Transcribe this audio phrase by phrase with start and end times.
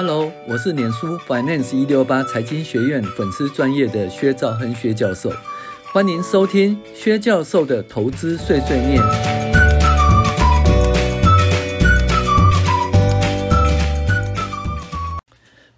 [0.00, 5.28] Hello，我是脸书 Finance 一六八财经学院粉丝专业的薛兆亨薛教授，
[5.92, 9.02] 欢迎收听薛教授的投资碎碎念。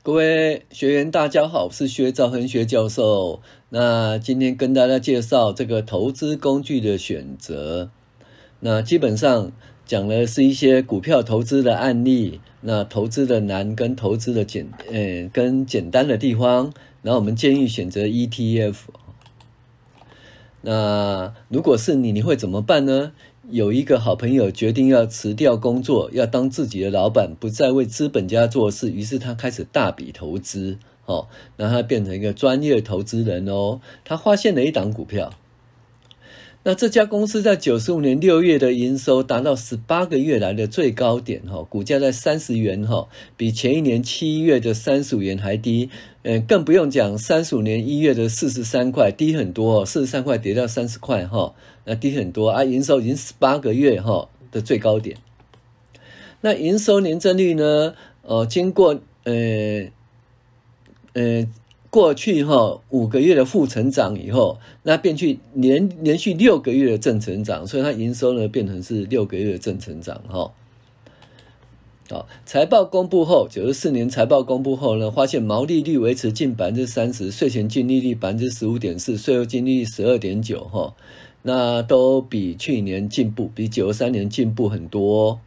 [0.02, 3.40] 各位学员，大家好，我是薛兆亨薛教授。
[3.70, 7.88] 那今天跟大家介绍这个投资工具的选择。
[8.58, 9.50] 那基本上
[9.86, 18.76] 讲的是一些股票投资的案例，那投资的难跟投资的简，呃，跟简单的地方，然后我们建议选择 ETF。
[20.62, 23.12] 那如果是你，你会怎么办呢？
[23.48, 35.32] 有一个好朋友决定要辞掉工作，要当自己的老板，不再为资本家做事，于是他开始大笔投资，哦，那他变成一个专业投资人哦，他发现了一档股票。
[36.62, 45.88] 那这家公司在九十五年六月的营收达到十八个月来的最高点，哈，股价在三十元，哈，比前一年七月的三十五元还低，
[46.22, 51.54] 嗯，更不用讲三十五年一月的四十三块，低很多，四十三块跌到三十块，哈，
[51.86, 55.16] 那低很多啊，营收已经十八个月，哈的最高点。
[56.42, 57.94] 那营收年增率呢？
[58.20, 59.88] 呃，经过，呃，
[61.14, 61.46] 呃。
[61.90, 70.52] 过去哈五个月的负成长以后，那变去连连续六个月的正成长，所以它营收呢变成是六个月的正成长哈。
[72.08, 80.94] 好，财报公布后，九十四年财报公布后呢，发现毛利率维持近百分之三十，税前净利率百分之十五点四，税后净利率十二点九哈，
[81.42, 85.40] 那都比去年进步，比九十三年进步很多。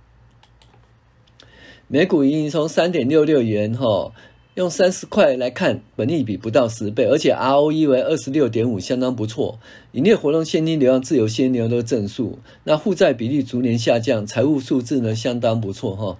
[1.88, 4.12] 每股盈余从三点六六元哈。
[4.56, 9.59] 用三十块来看，本利比不到十倍，而且 ROE 为二十六点五，相当不错。
[9.94, 12.38] 营业活动现金流量、自由现金流都正数。
[12.66, 16.20] 那负债比例逐年下降，财务数字呢相当不错哈。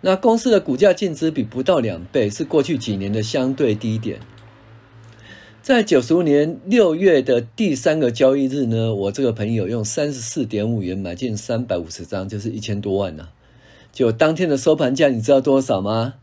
[0.00, 4.20] 那公司的股价净值比不到两倍，是过去几年的相对低点。
[5.60, 13.28] 在九十五年六月的第三个交易日呢，我这个朋友用三十四点五元买进三百五十张，就是一千多万呢、
[13.92, 16.14] 就当天的收盘价，你知道多少吗？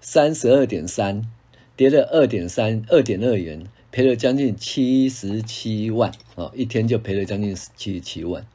[0.00, 1.22] 三十二点三，
[1.76, 6.52] 跌了二点三，二点二元，赔了将近七十七万哦！
[6.54, 8.46] 一天就赔了将近七十七万。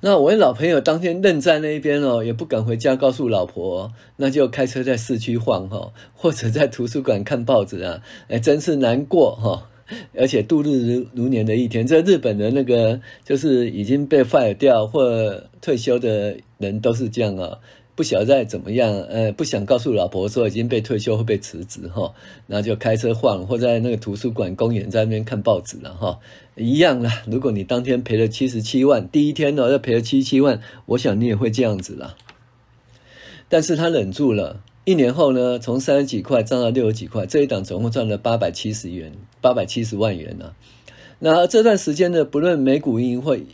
[0.00, 9.70] 那我老朋友当天愣在那边哦，也不敢回家告诉老婆，那就开车在市区晃哈，或者在图书馆看报纸啊，哎，真是难过哈！
[10.14, 17.58] 而且度日如如年的一天，这日本的那个就是已经被废掉或退休的人都是这样啊。
[17.96, 22.12] 不晓得再怎么样，呃，不想告诉老婆说已经被退休会被辞职哈，
[22.46, 26.18] 然后就开车晃，或在那个图书馆、公园在那边看报纸了哈，
[26.56, 27.22] 一样啦。
[27.26, 32.16] 如果你当天赔了七十七万，第一天呢要赔了七十七万，我想你也会这样子啦。
[33.48, 40.52] 但是他忍住了，一年后呢，从三十几块涨到六十几块，这一档总共赚了八百七十元，八百七十万元呢。
[41.20, 43.46] 那这段时间呢，不论美股盈会。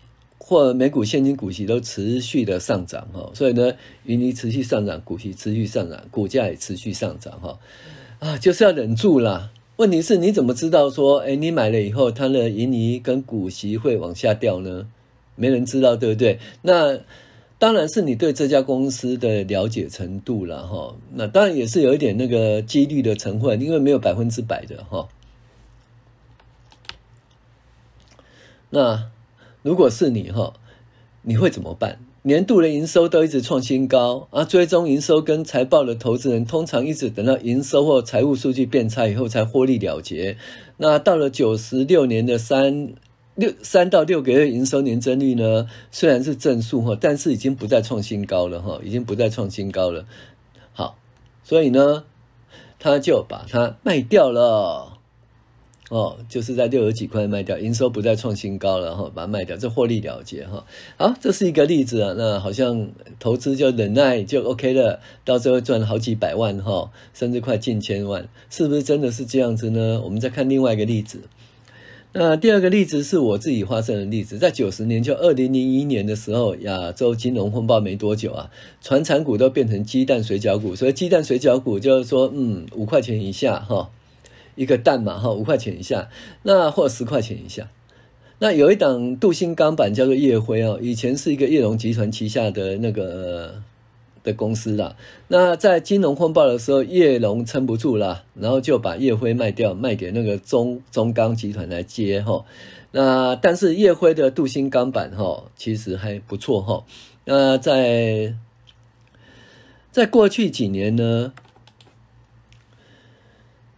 [0.45, 3.73] 或每股现金股息都持续的上涨哈，所以呢，
[4.07, 7.59] 盈利持续上涨，股息持续上涨，股价也持续上涨哈，
[8.19, 9.51] 啊，就是要忍住啦。
[9.77, 14.89] 问题是你怎么知道说，哎，你买了以后，它的盈利跟股息会往下掉呢？
[15.37, 16.41] 没人知道，对不对？
[16.63, 16.99] 那
[17.61, 20.97] 当然是你对这家公司的了解程度了哈。
[21.15, 25.09] 那当然也是有一点那个几率的成分，因为没有百分之百的哈。
[28.71, 29.12] 那。
[29.63, 30.55] 如果是你哈，
[31.23, 31.99] 你会怎么办？
[32.25, 40.37] 年度的营收都一直创新高啊，追踪营收跟财报的投资人，通常一直等到营收或财务数据变差以后才获利了结。
[40.77, 42.93] 那到了九十六年的三
[43.35, 50.07] 六三到六个月营收年增率呢，虽然是正数哈，但是已经不再创新高了哈，已经不再创新高了。
[50.73, 50.97] 好，
[51.43, 52.05] 所以呢，
[52.79, 54.92] 他就把它卖掉了。
[55.93, 60.65] 哦，就是在六十几块卖掉，营收不再创新高了哈，把它卖掉，这获利了结哈。
[60.97, 62.15] 好，这是一个例子啊。
[62.17, 62.89] 那好像
[63.21, 70.01] 投资就忍耐就 OK 了，到最后赚好几百万哈，甚至快近千万，是不是真的是这样子呢？
[70.03, 71.21] 我们再看另外一个例子。
[72.15, 78.51] 那第二个例子是我自己发生的例子，在九十年就二零零一年的时候，亚洲金融风暴没多久啊，
[78.81, 83.91] 传产股都变成鸡蛋水饺股，所以鸡蛋水饺股就是说，嗯，五块钱以下哈。
[84.55, 86.09] 一个蛋嘛，哈，五块钱以下，
[86.43, 87.69] 那或十块钱以下。
[88.39, 93.63] 那有一档镀锌钢板叫做夜辉哦，以前是一个叶龙集团旗下的那个
[94.25, 94.97] 的公司啦。
[95.29, 102.45] 那在金融风暴的时候，叶龙撑不住了，然后就把烨辉卖掉，卖给那个中中钢集团来接哈。
[102.91, 106.85] 那但是烨辉的镀锌钢板哈，其实还不错哈。
[107.25, 108.35] 那在
[109.93, 111.33] 在过去几年呢，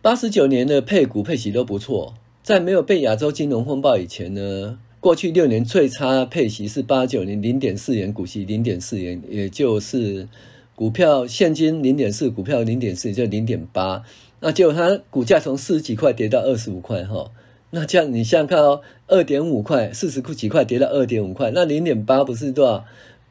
[0.05, 2.13] 八十九年的配股配息都不错。
[2.43, 10.29] 在没有被亚洲金融风暴以前呢，过去六年最差配息是八九年零点四元，股息零点四元，也就是
[10.75, 14.05] 股票现金零点四，股票零点四，就零点八。
[14.41, 17.31] 那结果它股价从四十几块跌到二十五块哈，
[17.71, 22.85] 那这样你想想看哦，二点五块四十几块跌到二点五块，那零点八不是多少？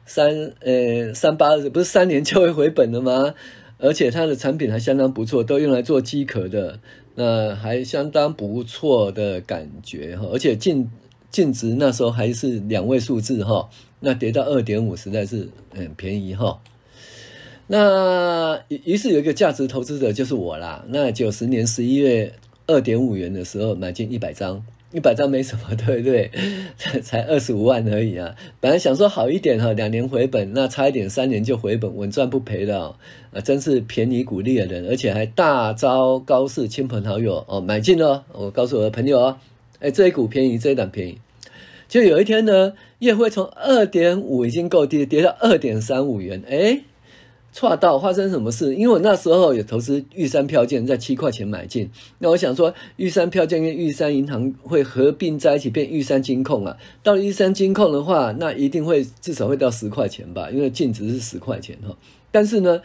[0.06, 3.32] 三呃三八不是三年就会回本了吗？
[3.84, 6.80] 而且它的产品还相当不错，都用来做机壳的，
[7.16, 10.26] 那还相当不错的感觉哈。
[10.32, 10.90] 而且净
[11.30, 13.68] 净值那时候还是两位数字哈，
[14.00, 16.58] 那跌到二点五实在是很便宜哈。
[17.66, 20.84] 那于是有一个价值投资者就是我啦。
[20.88, 22.32] 那九十年十一月
[22.66, 24.64] 二点五元的时候买进一百张。
[24.94, 26.30] 一百张没什么， 对不对？
[27.02, 28.34] 才二十五万而已啊！
[28.60, 32.96] 本来想说好一点哈，两年回本，那差一点三年就回本，稳赚不赔的啊！
[33.42, 38.24] 真是便宜股利的人，而且还大招高市，亲朋好友哦买进了。
[38.32, 39.36] 我告诉我的朋友哦，
[39.80, 41.18] 哎，这一股便宜，这一档便宜。
[41.88, 46.80] 就有一天呢，业辉从二点五已经够低，跌到二点三五元，哎。
[47.54, 48.74] 错到发生什么事？
[48.74, 51.88] 因为我那时候有投资玉山票券，在七块钱买进。
[52.18, 56.76] 那我想说，玉山票券跟玉山银行会合并在一起变玉山金控啊。
[57.04, 61.96] 到了玉山金控的话，那一定会至少会到十块钱吧，因为净值是十块钱哈。
[62.32, 62.82] 但是呢，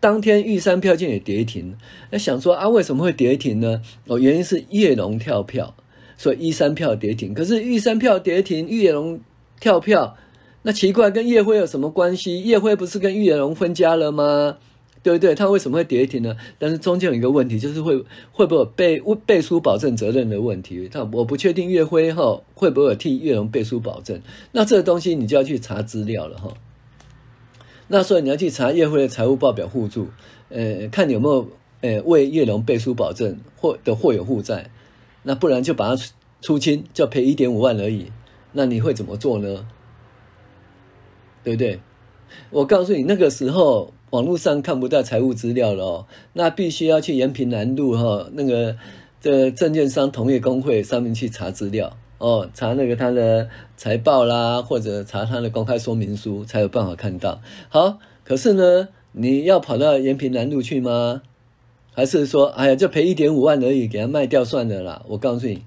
[0.00, 1.76] 当天玉山票券也跌停。
[2.10, 3.82] 那想说啊，为什么会跌停呢？
[4.06, 5.74] 哦，原因是叶龙跳票，
[6.16, 7.34] 所以玉山票跌停。
[7.34, 9.20] 可是玉山票跌停，叶龙
[9.60, 10.16] 跳票。
[10.66, 12.42] 那奇怪，跟叶辉有什么关系？
[12.42, 14.58] 叶辉不是跟玉龙分家了吗？
[15.00, 15.32] 对不对？
[15.32, 16.36] 他为什么会跌停呢？
[16.58, 20.88] 但是中间有一个问题，就是会会不会背背书保证责任的问题？
[20.92, 24.20] 他我不确定叶辉哈会不会替玉龙背书保证？
[24.50, 26.52] 那这个东西你就要去查资料了哈。
[27.86, 30.08] 那所以你要去查叶辉的财务报表互助，
[30.48, 31.48] 呃，看你有没有
[31.82, 34.72] 呃为叶龙背书保证或的或有负债，
[35.22, 36.02] 那不然就把它
[36.40, 38.06] 出清，就赔一点五万而已。
[38.50, 39.64] 那你会怎么做呢？
[41.46, 41.78] 对不对？
[42.50, 48.76] 我告诉你，那个时候网络上看不到财务资料了哦，那必须要去延平南路哈那个
[49.20, 57.40] 这证券商同业公会上面去查资料哦，查那个他的财报啦，或者查他的公开说明书，才有办法看到。
[57.68, 61.22] 好，可是呢，你要跑到延平南路去吗？
[61.94, 65.04] 还是说，哎呀，就赔一点五万而已，给他卖掉算了啦？
[65.06, 65.62] 我告诉你，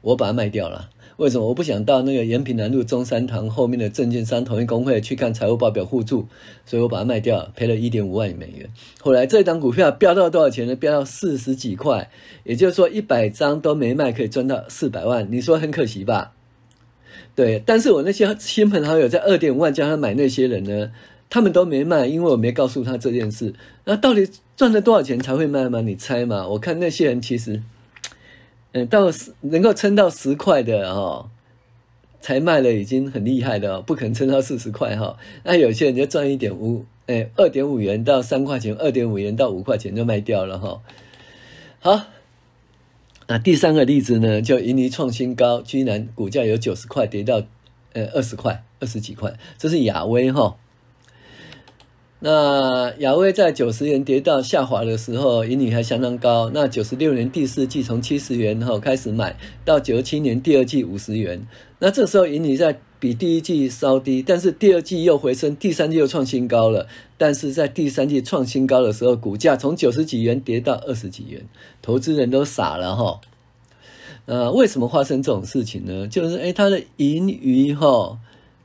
[0.00, 0.88] 我把它卖掉了。
[1.18, 6.28] 为什么我不想到那个延平南路中山堂后面的证券商同业工会去看财务报表互助？
[6.64, 8.70] 所以我把它卖掉，赔了一点五万美元。
[9.00, 10.76] 后来这档股票飙到多少钱呢？
[10.76, 12.08] 飙到四十几块，
[12.44, 15.26] 也就是说一百张都没卖，可以赚到四百万。
[15.28, 16.34] 你说很可惜吧？
[17.34, 20.92] 对，但是我那些亲朋好友在二点五万叫他买那些人呢，
[21.28, 23.52] 他们都没卖，因为我没告诉他这件事。
[23.86, 25.80] 那到底赚了多少钱才会卖吗？
[25.80, 26.46] 你猜嘛？
[26.46, 27.60] 我看那些人其实。
[28.72, 31.30] 嗯，到十能够撑到十块的哦，
[32.20, 35.16] 才卖了已经很厉害的哦，不可能撑到四十块哈。
[35.44, 40.82] 那有些人就赚一点五，哎，二点五元到三块钱，二点五元到五块钱就卖掉了哈。
[41.80, 42.06] 好，
[43.26, 47.42] 那第三个例子呢，就银尼创新高，居然股价有九十块跌到
[47.94, 50.56] 呃二十块，二十几块，这是亚威哈。
[52.20, 56.50] 那亚威在九十元跌到下滑的时候，盈利还相当高。
[56.52, 61.46] 那九十六年第四季从七十元后开始买，到九七年第二季五十元。
[61.78, 66.88] 那这时候盈利在比第一季稍低，但是第二季又回升，第三季又创新高了。
[67.16, 71.46] 但是在第三季创新高的时候，股价从九十几元跌到二十几元，
[71.80, 73.20] 投资人都傻了哈。
[74.26, 76.08] 呃，为什么发生这种事情呢？
[76.08, 78.18] 就是诶它的盈余哈。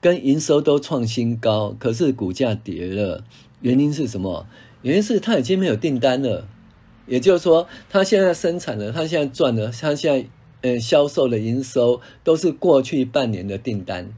[0.04, 3.24] 跟营收都创新高，可是股价跌了，
[3.62, 4.46] 原因是什么？
[4.82, 6.46] 原因是他已经没有订单了，
[7.08, 10.28] 也就是说，他现在生产了，他现在赚了，他现在
[10.62, 14.12] 呃销售的营收都是过去半年的订单，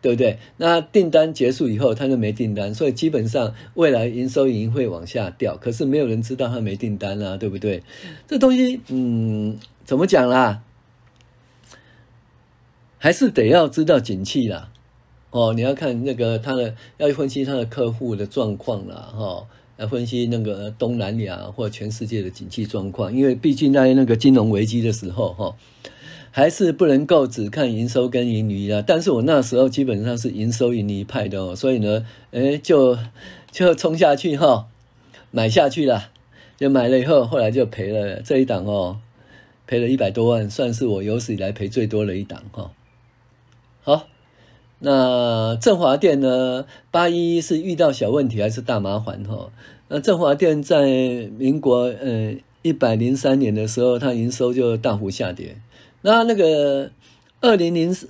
[0.00, 0.40] 对不对？
[0.56, 5.56] 那订单结束以后，他就没订单，所以基本上未来营收已经会往下掉。
[5.56, 7.84] 可是没有人知道他没订单啊，对不对？
[8.26, 10.64] 这东西，嗯，怎么讲啦？
[13.02, 14.70] 还是得要知道景气啦，
[15.30, 25.56] 哦，你要看那个他的，要分析他的客户的状况啦，哈、哦，要分析那个东南亚或全世界的景气状况，因为毕竟在那个金融危机的时候，哈、哦，
[26.30, 28.80] 还是不能够只看营收跟盈余啊。
[28.86, 32.96] 但是我那时候基本上是营收盈余派的哦，所以呢，诶就
[33.50, 34.66] 就冲下去哈、哦，
[35.32, 36.10] 买下去了，
[36.56, 39.00] 就买了以后，后来就赔了这一档哦，
[39.66, 42.70] 赔了一百多万，算是我有史以来赔最多的一档哈。
[44.84, 46.64] 那振华电呢？
[46.90, 49.48] 八一是遇到小问题还是大麻烦哈？
[49.86, 55.56] 那振华电在民国呃一百零三年的时候，它营收就大幅下跌。
[56.00, 56.90] 那那个
[57.40, 58.08] 二零零四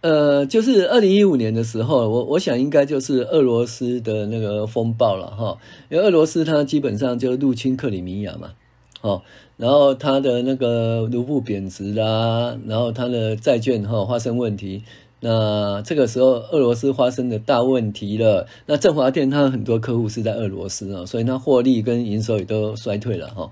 [0.00, 5.56] 呃，就是二零一五年的时候，我我想应该就是俄罗斯的那个风暴了哈。
[5.88, 8.54] 因为俄罗斯它基本上就入侵克里米亚嘛，
[9.02, 9.22] 哦，
[9.56, 14.82] 然后它的那个卢布贬值啦，然后它的债券哈发生问题。
[15.20, 18.46] 那这个时候，俄罗斯发生的大问题了。
[18.66, 23.50] 那振华电它很多客户是在俄罗斯啊，所以它获利跟营收也都衰退了哈。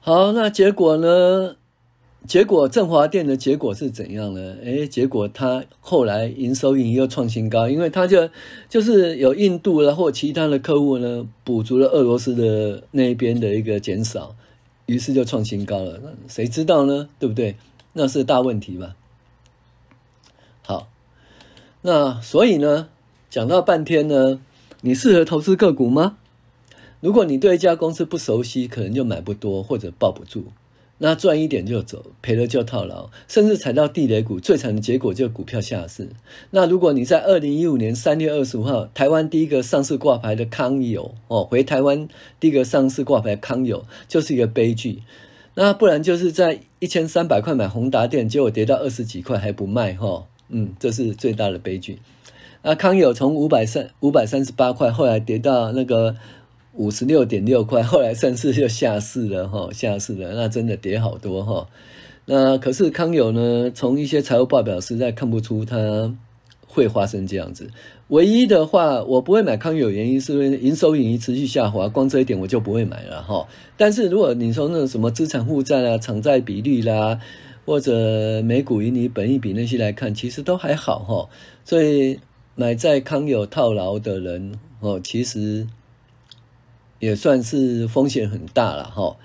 [0.00, 1.56] 好，那结果呢？
[2.24, 4.54] 结果振华电的结果是怎样呢？
[4.62, 8.30] 诶，结果它后来营收盈又创新高，因为它就
[8.68, 14.36] 就是有印度然或其他的客户呢，补足了俄罗斯的那边的一个减少，
[14.86, 15.98] 于是就创新高了。
[16.00, 17.08] 那谁知道呢？
[17.18, 17.56] 对不对？
[17.94, 18.94] 那是大问题吧。
[21.82, 22.88] 那所以呢，
[23.28, 24.40] 讲到半天呢，
[24.80, 26.16] 你适合投资个股吗？
[27.00, 30.46] 如果你对一家公司不熟悉，可能就买不多或者抱不住。
[30.98, 36.10] 那赚一点就走，赔了就套牢，甚至踩到地雷股，最惨的结果就股票下市。
[36.50, 42.06] 那如果你在二零一五年三月二十五号，台湾第一个上市挂牌的康友哦，回台湾
[42.38, 45.02] 第一个上市挂牌康友就是一个悲剧。
[45.54, 50.28] 那不然就是在一千三百块买宏达电，结果跌到二十几块还不卖哈。
[50.52, 51.98] 嗯，这是最大的悲剧。
[52.62, 56.14] 那康友从五百三五百三十八块，后来跌到那个
[56.74, 61.66] 五十六点六块，后来甚至就下市了哈，下市了，那真的跌好多哈。
[62.26, 66.14] 那可是康友呢，从一些财务报表实在看不出它
[66.66, 67.70] 会发生这样子。
[68.08, 73.48] 唯一的话，我不会买康友，原因是因为营收盈余持续下滑，光这一点我就不会买了哈。
[73.76, 77.18] 但是如果你说那种什么资产负债啊、偿债比率啦，
[77.64, 81.28] 或者美股盈利、本益比那些来看，其实都还好哈，
[81.64, 82.18] 所以
[82.54, 85.66] 买在康友套牢的人哦，其实
[86.98, 89.16] 也算是风险很大了哈。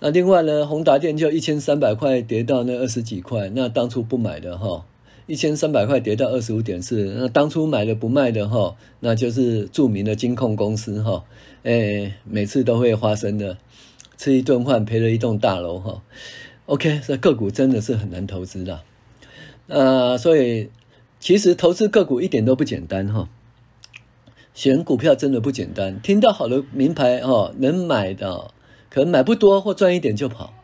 [0.00, 4.84] 那另外呢，宏达电就一千三百块跌到那二十几块，那当初不买的哈，
[5.26, 11.24] 一千三百块跌到二十五点四，那当初买了不卖的哈，那就是著名的金控公司哈，
[11.62, 13.56] 哎，每次都会发生的，
[14.24, 16.02] 吃一顿饭赔了一栋大楼哈。
[16.64, 18.80] OK，这个股真的是很难投资的，
[19.66, 20.70] 呃，所以
[21.20, 23.28] 其实投资个股一点都不简单哈。
[24.54, 28.50] 选股票真的不简单，听到好的名牌哦，能买的
[28.88, 30.54] 可能买不多或赚一点就跑。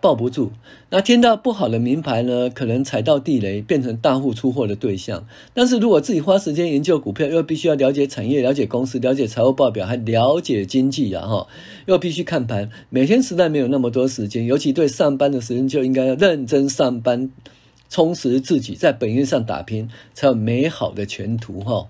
[0.00, 0.50] 抱不住，
[0.88, 5.26] 那听到不好的名牌呢，可能踩到地雷，变成大户出货的对象。
[5.52, 11.46] 但是如果自己花时间研究股票，又必须要了解产业、了解公司、了解财务报表，还了解经济啊哈，
[11.86, 17.30] 又必须看盘，每天实在没有那么多时间，尤其对上班的时间，就应该要认真上班，
[17.90, 21.86] 充实自己，在本业上打拼，才有美好的前途哈。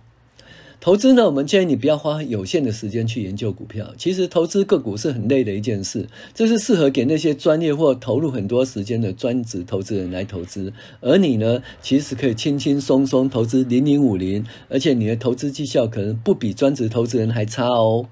[0.81, 3.93] 投资呢，我们建议你不要花有限的时间去研究股票。
[3.99, 10.73] 其实投资个股是很累的一件事，这是适合给那些专业或投入很多时间的专职投资人来投资。
[11.03, 18.07] 而你呢，其实可以轻轻松松投资零零五零，而且你的投资绩效可能不比专职投资人还差哦。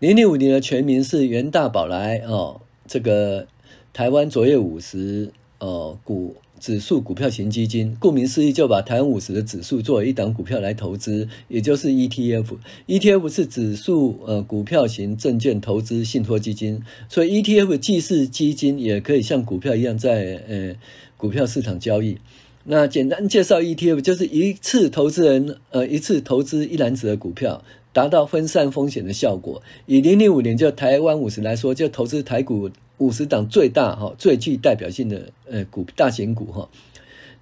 [0.00, 3.46] 零零五零的全名是元大宝来哦，这个
[3.94, 6.36] 台湾卓越五十哦股。
[6.64, 12.56] 指数股票型基金，顾名思义，就把台湾五十的指数作为一档股票来投资，也就是 ETF。
[12.86, 20.74] ETF 是指数呃股票型证券投资信托基金，所以 ETF 既是基金，也可以像股票一样在呃
[21.18, 22.16] 股票市场交易。
[22.64, 29.62] 那简单介绍 ETF，就是一次投资人呃一次投资一篮子的股票，达到分散风险的效果。
[29.84, 32.70] 以零零五年就台湾五十来说，就投资台股。
[33.04, 36.70] 五十档最大哈、最具代表性的呃股大型股哈，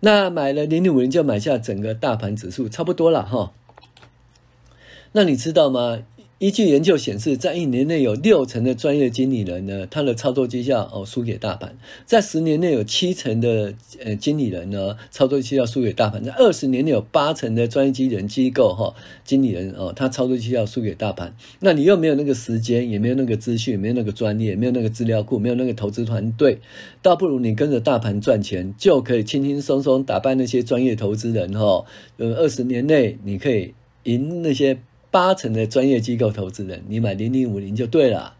[0.00, 3.52] 那买了零零五零就买下整个大盘指数差不多了哈。
[5.12, 6.02] 那你知道吗？
[6.42, 11.70] 依据研究显示，在一年内有六成的专业经理人呢，他的操作绩效哦输给大盘；
[12.04, 13.72] 在十年内有七成的
[14.04, 18.92] 呃经理人呢，操作绩效输给大盘；在二十年内有八成的专业经理人机构哈
[19.24, 21.32] 经理人哦，他操作绩效输给大盘。
[21.60, 26.58] 那你又没有那个时间，也没有那个资讯，没有那个专业，没有那个资料库，没有那个投资团队，
[27.00, 31.84] 倒不如你跟着大盘赚钱，就可以轻轻松松打败那些专业投资人哈。
[32.16, 34.78] 呃，二十年内你可以赢那些。
[35.12, 38.34] 八成的专业机构投资人，你买零零五零就对了。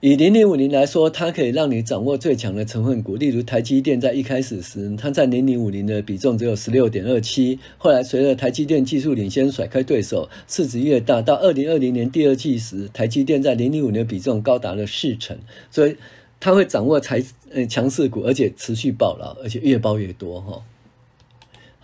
[0.00, 3.16] 以零零五零来说，它可以让你掌握最强的成分股。
[3.16, 15.38] 例如台积电在一开始时，它在零零五零的比重只有十六点二七，后来随着台积电技术领先甩开对手，市值越大，到二零二零年第二季时，台积电在零零五零的比重高达了四成。
[15.70, 15.96] 所以
[16.40, 17.22] 它会掌握财
[17.52, 20.62] 呃强势股，而且持续爆牢，而且越爆越多哈。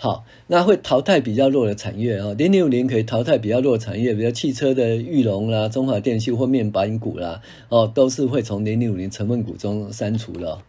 [0.02, 10.64] 好，那会淘汰比较弱的产业啊，零零五零可以淘汰比较弱产业，比如汽车的玉龙啦、中华电信或面板股啦，哦，都是会从零零五零成分股中删除了。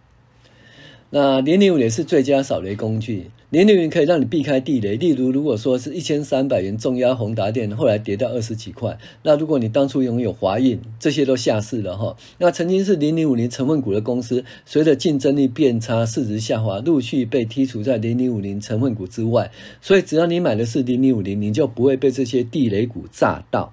[1.10, 4.96] 那零零五零是最佳扫雷工具，零零五可以让你避开地雷。
[4.96, 12.18] 例如，如果说是一千三百元重压宏达电，后来跌到二十几块，那如果你当初拥有华映，这些都下市了哈。
[12.40, 19.52] 那曾经是零零五零成分股的公司，随着竞争力变差，市值下滑，陆续被剔除在零零五零成分股之外。
[19.84, 23.72] 所以，只要你买的是零零五零，你就不会被这些地雷股炸到。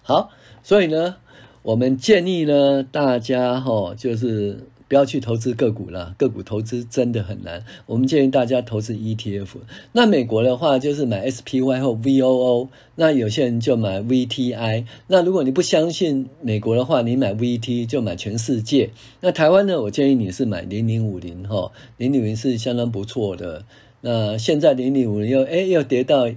[0.00, 0.30] 好，
[0.62, 1.16] 所以呢，
[1.60, 4.60] 我们建议呢，大家哈，就是。
[4.90, 7.64] 不要去投资个股了，个股投资真的很难。
[7.86, 9.46] 我们建议大家投资 ETF。
[9.92, 14.86] 那美国的话就是买 SPY 或 VOO，那有些人就买 VTI。
[15.06, 18.90] 那如果你不相信美国的话，你买 VT 就买全世界。
[19.20, 23.64] 那台湾呢，我建议你是买零零五零哈，零零五零是相当不错的。
[24.00, 26.28] 那现在零零五零又哎又跌到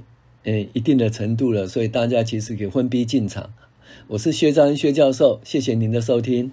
[0.44, 3.52] 诶一定的程度了，所以大家其实可以分批进场。
[4.10, 6.52] 我是薛章薛教授，谢谢您的收听。